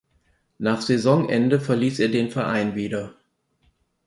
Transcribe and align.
Nach 0.57 0.81
Saisonende 0.81 1.59
verließ 1.59 1.99
er 1.99 2.09
den 2.09 2.31
Verein 2.31 2.73
wieder. 2.73 3.13